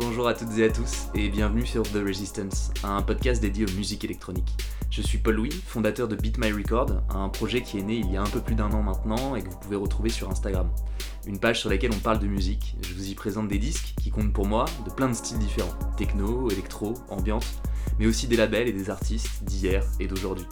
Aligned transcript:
Bonjour 0.00 0.26
à 0.28 0.32
toutes 0.32 0.56
et 0.56 0.64
à 0.64 0.70
tous 0.70 1.08
et 1.14 1.28
bienvenue 1.28 1.66
sur 1.66 1.82
The 1.82 2.02
Resistance, 2.02 2.70
un 2.82 3.02
podcast 3.02 3.42
dédié 3.42 3.66
aux 3.66 3.76
musiques 3.76 4.02
électroniques. 4.02 4.56
Je 4.90 5.02
suis 5.02 5.18
Paul 5.18 5.34
Louis, 5.34 5.50
fondateur 5.50 6.08
de 6.08 6.16
Beat 6.16 6.38
My 6.38 6.50
Record, 6.52 7.02
un 7.10 7.28
projet 7.28 7.60
qui 7.60 7.78
est 7.78 7.82
né 7.82 7.96
il 7.96 8.10
y 8.10 8.16
a 8.16 8.22
un 8.22 8.26
peu 8.26 8.40
plus 8.40 8.54
d'un 8.54 8.70
an 8.70 8.82
maintenant 8.82 9.36
et 9.36 9.42
que 9.42 9.50
vous 9.50 9.58
pouvez 9.58 9.76
retrouver 9.76 10.08
sur 10.08 10.30
Instagram. 10.30 10.70
Une 11.26 11.38
page 11.38 11.60
sur 11.60 11.68
laquelle 11.68 11.90
on 11.94 11.98
parle 11.98 12.18
de 12.18 12.26
musique. 12.26 12.76
Je 12.80 12.94
vous 12.94 13.10
y 13.10 13.14
présente 13.14 13.48
des 13.48 13.58
disques 13.58 13.92
qui 14.00 14.10
comptent 14.10 14.32
pour 14.32 14.46
moi 14.46 14.64
de 14.86 14.90
plein 14.90 15.10
de 15.10 15.14
styles 15.14 15.38
différents 15.38 15.78
techno, 15.98 16.50
électro, 16.50 16.94
ambiance, 17.10 17.60
mais 17.98 18.06
aussi 18.06 18.26
des 18.26 18.38
labels 18.38 18.68
et 18.68 18.72
des 18.72 18.88
artistes 18.88 19.44
d'hier 19.44 19.84
et 20.00 20.06
d'aujourd'hui. 20.06 20.46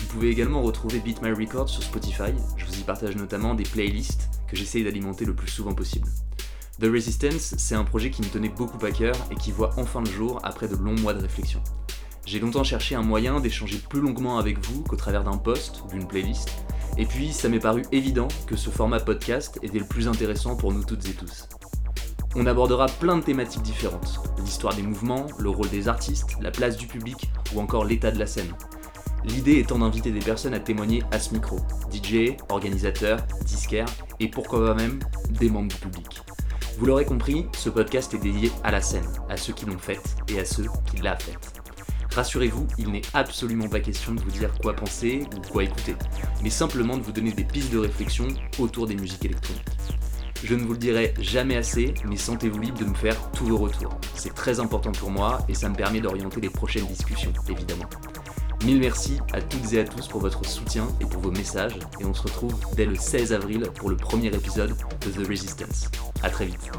Vous 0.00 0.06
pouvez 0.08 0.30
également 0.30 0.62
retrouver 0.62 0.98
Beat 0.98 1.22
My 1.22 1.30
Record 1.30 1.68
sur 1.68 1.84
Spotify. 1.84 2.32
Je 2.56 2.66
vous 2.66 2.80
y 2.80 2.82
partage 2.82 3.14
notamment 3.14 3.54
des 3.54 3.62
playlists 3.62 4.30
que 4.48 4.56
j'essaye 4.56 4.82
d'alimenter 4.82 5.24
le 5.24 5.34
plus 5.36 5.48
souvent 5.48 5.74
possible. 5.74 6.08
The 6.80 6.86
Resistance, 6.86 7.56
c'est 7.58 7.74
un 7.74 7.84
projet 7.84 8.10
qui 8.10 8.22
me 8.22 8.28
tenait 8.28 8.48
beaucoup 8.48 8.82
à 8.86 8.90
cœur 8.90 9.14
et 9.30 9.34
qui 9.34 9.52
voit 9.52 9.74
enfin 9.76 10.00
le 10.00 10.10
jour 10.10 10.40
après 10.42 10.66
de 10.66 10.76
longs 10.76 10.98
mois 10.98 11.12
de 11.12 11.20
réflexion. 11.20 11.62
J'ai 12.24 12.40
longtemps 12.40 12.64
cherché 12.64 12.94
un 12.94 13.02
moyen 13.02 13.38
d'échanger 13.38 13.76
plus 13.76 14.00
longuement 14.00 14.38
avec 14.38 14.64
vous 14.64 14.82
qu'au 14.84 14.96
travers 14.96 15.22
d'un 15.22 15.36
post 15.36 15.82
ou 15.84 15.88
d'une 15.90 16.08
playlist, 16.08 16.48
et 16.96 17.04
puis 17.04 17.34
ça 17.34 17.50
m'est 17.50 17.58
paru 17.58 17.82
évident 17.92 18.28
que 18.46 18.56
ce 18.56 18.70
format 18.70 18.98
podcast 18.98 19.58
était 19.62 19.78
le 19.78 19.84
plus 19.84 20.08
intéressant 20.08 20.56
pour 20.56 20.72
nous 20.72 20.82
toutes 20.82 21.06
et 21.06 21.12
tous. 21.12 21.50
On 22.34 22.46
abordera 22.46 22.86
plein 22.86 23.18
de 23.18 23.24
thématiques 23.24 23.60
différentes, 23.60 24.18
l'histoire 24.42 24.74
des 24.74 24.82
mouvements, 24.82 25.26
le 25.38 25.50
rôle 25.50 25.68
des 25.68 25.86
artistes, 25.86 26.38
la 26.40 26.50
place 26.50 26.78
du 26.78 26.86
public 26.86 27.30
ou 27.54 27.60
encore 27.60 27.84
l'état 27.84 28.10
de 28.10 28.18
la 28.18 28.26
scène. 28.26 28.54
L'idée 29.24 29.58
étant 29.58 29.80
d'inviter 29.80 30.12
des 30.12 30.20
personnes 30.20 30.54
à 30.54 30.60
témoigner 30.60 31.02
à 31.10 31.18
ce 31.18 31.34
micro, 31.34 31.58
DJ, 31.92 32.38
organisateurs, 32.48 33.18
disquaires 33.44 33.92
et 34.18 34.28
pourquoi 34.28 34.68
pas 34.68 34.74
même 34.74 34.98
des 35.28 35.50
membres 35.50 35.68
du 35.68 35.76
public. 35.76 36.22
Vous 36.80 36.86
l'aurez 36.86 37.04
compris, 37.04 37.44
ce 37.58 37.68
podcast 37.68 38.14
est 38.14 38.18
dédié 38.18 38.50
à 38.64 38.70
la 38.70 38.80
scène, 38.80 39.04
à 39.28 39.36
ceux 39.36 39.52
qui 39.52 39.66
l'ont 39.66 39.78
faite 39.78 40.16
et 40.28 40.40
à 40.40 40.46
ceux 40.46 40.64
qui 40.86 40.96
l'a 41.02 41.14
faite. 41.14 41.52
Rassurez-vous, 42.14 42.66
il 42.78 42.90
n'est 42.90 43.02
absolument 43.12 43.68
pas 43.68 43.80
question 43.80 44.14
de 44.14 44.20
vous 44.22 44.30
dire 44.30 44.50
quoi 44.62 44.72
penser 44.72 45.26
ou 45.36 45.52
quoi 45.52 45.64
écouter, 45.64 45.94
mais 46.42 46.48
simplement 46.48 46.96
de 46.96 47.02
vous 47.02 47.12
donner 47.12 47.32
des 47.32 47.44
pistes 47.44 47.70
de 47.70 47.80
réflexion 47.80 48.28
autour 48.58 48.86
des 48.86 48.96
musiques 48.96 49.26
électroniques. 49.26 49.62
Je 50.42 50.54
ne 50.54 50.62
vous 50.62 50.72
le 50.72 50.78
dirai 50.78 51.12
jamais 51.20 51.58
assez, 51.58 51.92
mais 52.08 52.16
sentez-vous 52.16 52.60
libre 52.60 52.78
de 52.78 52.86
me 52.86 52.94
faire 52.94 53.30
tous 53.32 53.44
vos 53.44 53.58
retours. 53.58 54.00
C'est 54.14 54.32
très 54.32 54.58
important 54.58 54.92
pour 54.92 55.10
moi 55.10 55.40
et 55.50 55.54
ça 55.54 55.68
me 55.68 55.74
permet 55.74 56.00
d'orienter 56.00 56.40
les 56.40 56.48
prochaines 56.48 56.86
discussions, 56.86 57.34
évidemment. 57.46 57.90
Mille 58.64 58.80
merci 58.80 59.18
à 59.32 59.40
toutes 59.40 59.72
et 59.72 59.80
à 59.80 59.84
tous 59.84 60.06
pour 60.08 60.20
votre 60.20 60.44
soutien 60.44 60.86
et 61.00 61.06
pour 61.06 61.22
vos 61.22 61.30
messages, 61.30 61.78
et 61.98 62.04
on 62.04 62.12
se 62.12 62.22
retrouve 62.22 62.54
dès 62.76 62.84
le 62.84 62.94
16 62.94 63.32
avril 63.32 63.62
pour 63.76 63.88
le 63.88 63.96
premier 63.96 64.28
épisode 64.28 64.74
de 65.00 65.10
The 65.10 65.26
Resistance. 65.26 65.88
À 66.22 66.28
très 66.28 66.44
vite. 66.44 66.70